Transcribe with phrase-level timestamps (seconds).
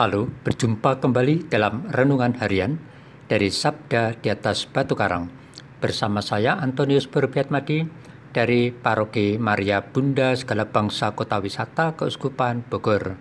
[0.00, 2.80] Halo, berjumpa kembali dalam renungan harian
[3.28, 5.28] dari Sabda di atas Batu Karang.
[5.76, 7.84] Bersama saya Antonius Berbiatmadi
[8.32, 13.20] dari Paroki Maria Bunda Segala Bangsa Kota Wisata Keuskupan Bogor.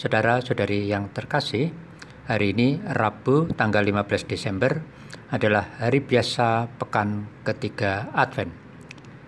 [0.00, 1.68] Saudara-saudari yang terkasih,
[2.24, 4.80] hari ini Rabu tanggal 15 Desember
[5.28, 8.56] adalah hari biasa pekan ketiga Advent.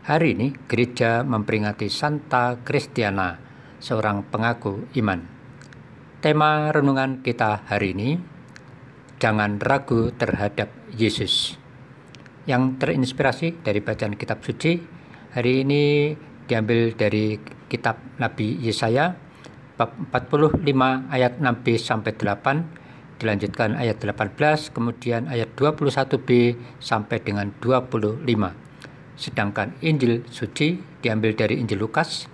[0.08, 3.36] Hari ini gereja memperingati Santa Kristiana,
[3.84, 5.33] seorang pengaku iman.
[6.24, 8.16] Tema renungan kita hari ini,
[9.20, 11.60] jangan ragu terhadap Yesus.
[12.48, 14.80] Yang terinspirasi dari bacaan kitab suci,
[15.36, 16.16] hari ini
[16.48, 17.36] diambil dari
[17.68, 19.12] kitab Nabi Yesaya
[19.76, 20.64] bab 45
[21.12, 28.24] ayat 6b sampai 8, dilanjutkan ayat 18, kemudian ayat 21b sampai dengan 25.
[29.20, 32.32] Sedangkan Injil suci diambil dari Injil Lukas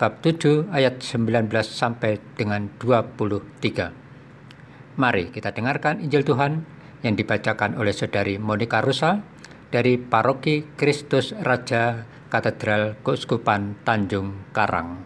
[0.00, 4.96] bab 7 ayat 19 sampai dengan 23.
[4.96, 6.64] Mari kita dengarkan Injil Tuhan
[7.04, 9.20] yang dibacakan oleh Saudari Monica Rosa
[9.68, 15.04] dari Paroki Kristus Raja Katedral Keuskupan Tanjung Karang.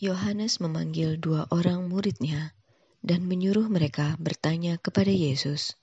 [0.00, 2.56] Yohanes memanggil dua orang muridnya
[3.04, 5.76] dan menyuruh mereka bertanya kepada Yesus,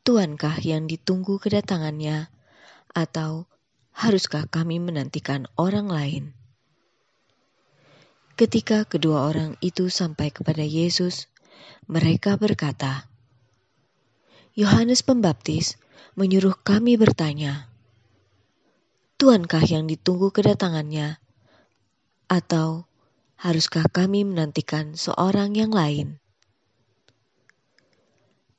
[0.00, 2.32] Tuankah yang ditunggu kedatangannya,
[2.96, 3.44] atau
[3.94, 6.24] haruskah kami menantikan orang lain?
[8.40, 11.28] Ketika kedua orang itu sampai kepada Yesus,
[11.84, 13.04] mereka berkata,
[14.56, 15.76] "Yohanes Pembaptis
[16.16, 17.68] menyuruh kami bertanya,
[19.20, 21.20] Tuankah yang ditunggu kedatangannya,
[22.32, 22.88] atau
[23.36, 26.16] haruskah kami menantikan seorang yang lain?"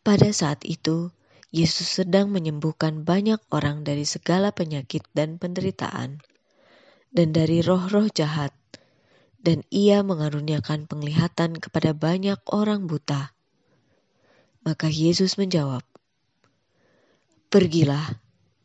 [0.05, 1.09] Pada saat itu,
[1.51, 6.23] Yesus sedang menyembuhkan banyak orang dari segala penyakit dan penderitaan,
[7.11, 8.55] dan dari roh-roh jahat,
[9.35, 13.35] dan ia mengaruniakan penglihatan kepada banyak orang buta.
[14.63, 15.83] Maka Yesus menjawab,
[17.51, 18.15] "Pergilah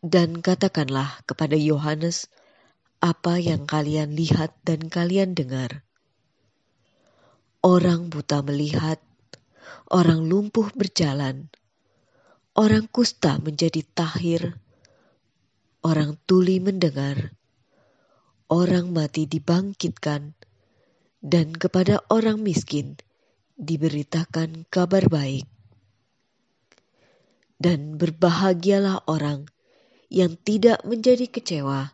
[0.07, 2.31] dan katakanlah kepada Yohanes
[3.03, 5.83] apa yang kalian lihat dan kalian dengar.
[7.67, 9.03] Orang buta melihat,
[9.91, 11.51] orang lumpuh berjalan."
[12.57, 14.57] Orang kusta menjadi tahir,
[15.85, 17.37] orang tuli mendengar,
[18.49, 20.33] orang mati dibangkitkan,
[21.21, 22.97] dan kepada orang miskin
[23.61, 25.45] diberitakan kabar baik.
[27.61, 29.49] Dan berbahagialah orang
[30.09, 31.93] yang tidak menjadi kecewa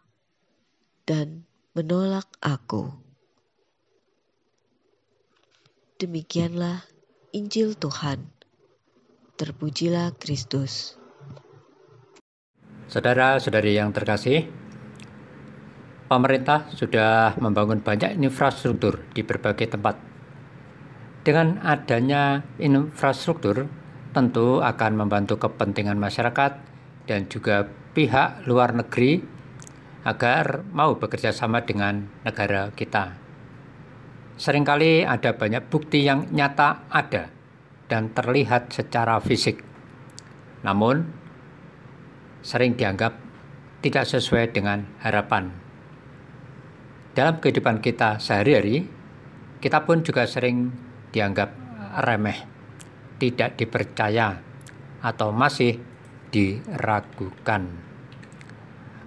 [1.07, 2.91] dan menolak aku.
[5.99, 6.83] Demikianlah
[7.31, 8.42] Injil Tuhan.
[9.33, 11.01] Terpujilah Kristus.
[12.85, 14.45] Saudara-saudari yang terkasih,
[16.05, 19.97] pemerintah sudah membangun banyak infrastruktur di berbagai tempat.
[21.25, 23.73] Dengan adanya infrastruktur,
[24.13, 26.53] tentu akan membantu kepentingan masyarakat
[27.09, 27.65] dan juga
[27.97, 29.25] pihak luar negeri
[30.05, 33.17] agar mau bekerja sama dengan negara kita.
[34.37, 37.42] Seringkali ada banyak bukti yang nyata ada
[37.93, 39.61] dan terlihat secara fisik.
[40.65, 41.05] Namun,
[42.41, 43.21] sering dianggap
[43.85, 45.53] tidak sesuai dengan harapan.
[47.13, 48.89] Dalam kehidupan kita sehari-hari,
[49.61, 50.73] kita pun juga sering
[51.13, 51.53] dianggap
[52.09, 52.41] remeh,
[53.21, 54.41] tidak dipercaya,
[55.05, 55.77] atau masih
[56.33, 57.69] diragukan.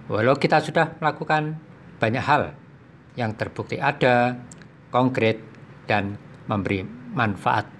[0.06, 1.58] Walau kita sudah melakukan
[1.98, 2.54] banyak hal
[3.18, 4.38] yang terbukti ada,
[4.94, 5.42] konkret,
[5.90, 6.14] dan
[6.46, 7.75] memberi manfaat.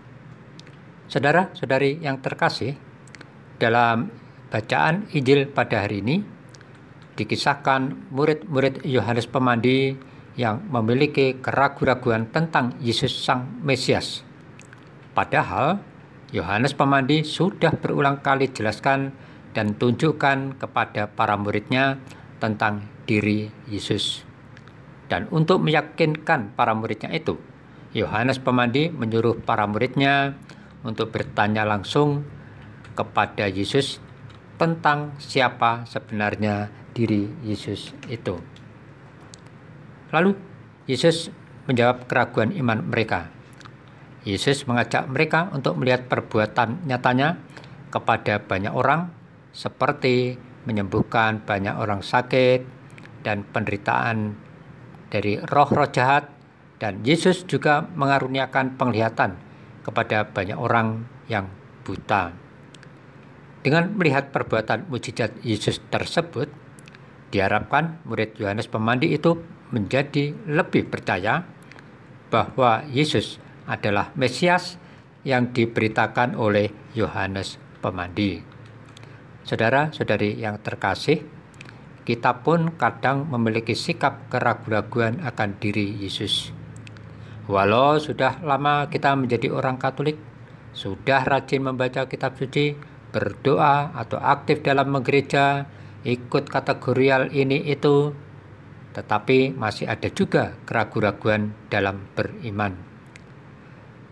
[1.06, 2.74] Saudara-saudari yang terkasih,
[3.62, 4.10] dalam
[4.50, 6.16] bacaan Injil pada hari ini
[7.16, 9.96] dikisahkan murid-murid Yohanes Pemandi
[10.36, 14.20] yang memiliki keraguan-raguan tentang Yesus Sang Mesias.
[15.16, 15.80] Padahal
[16.34, 19.16] Yohanes Pemandi sudah berulang kali jelaskan
[19.56, 21.96] dan tunjukkan kepada para muridnya
[22.36, 24.20] tentang diri Yesus.
[25.08, 27.40] Dan untuk meyakinkan para muridnya itu,
[27.96, 30.36] Yohanes Pemandi menyuruh para muridnya
[30.86, 32.22] untuk bertanya langsung
[32.94, 33.98] kepada Yesus
[34.56, 38.40] tentang siapa sebenarnya diri Yesus itu.
[40.14, 40.32] Lalu
[40.88, 41.28] Yesus
[41.68, 43.28] menjawab keraguan iman mereka.
[44.26, 47.38] Yesus mengajak mereka untuk melihat perbuatan nyatanya
[47.92, 49.12] kepada banyak orang
[49.54, 50.34] seperti
[50.66, 52.66] menyembuhkan banyak orang sakit
[53.22, 54.34] dan penderitaan
[55.10, 56.26] dari roh-roh jahat
[56.82, 59.45] dan Yesus juga mengaruniakan penglihatan
[59.86, 61.46] kepada banyak orang yang
[61.86, 62.34] buta.
[63.62, 66.50] Dengan melihat perbuatan mujizat Yesus tersebut,
[67.30, 69.38] diharapkan murid Yohanes Pemandi itu
[69.70, 71.42] menjadi lebih percaya
[72.30, 74.78] bahwa Yesus adalah Mesias
[75.26, 78.38] yang diberitakan oleh Yohanes Pemandi.
[79.42, 81.22] Saudara-saudari yang terkasih,
[82.06, 86.55] kita pun kadang memiliki sikap keraguan-raguan akan diri Yesus.
[87.46, 90.18] Walau sudah lama kita menjadi orang Katolik,
[90.74, 92.74] sudah rajin membaca kitab suci,
[93.14, 95.70] berdoa atau aktif dalam menggereja,
[96.02, 98.10] ikut kategorial ini itu,
[98.98, 102.74] tetapi masih ada juga keraguan-raguan dalam beriman.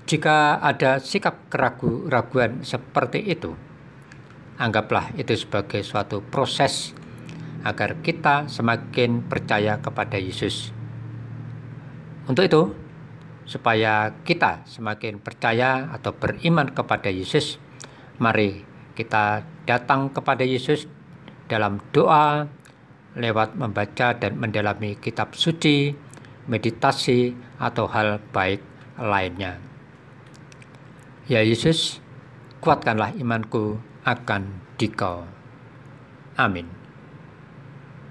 [0.06, 3.50] Jika ada sikap keraguan-raguan seperti itu,
[4.62, 6.94] anggaplah itu sebagai suatu proses
[7.66, 10.70] agar kita semakin percaya kepada Yesus.
[12.28, 12.83] Untuk itu,
[13.44, 17.61] supaya kita semakin percaya atau beriman kepada Yesus,
[18.19, 18.64] mari
[18.96, 20.88] kita datang kepada Yesus
[21.46, 22.49] dalam doa,
[23.14, 25.94] lewat membaca dan mendalami kitab suci,
[26.50, 28.61] meditasi, atau hal baik
[28.99, 29.61] lainnya.
[31.31, 32.02] Ya Yesus,
[32.61, 35.25] kuatkanlah imanku akan dikau.
[36.37, 36.74] Amin.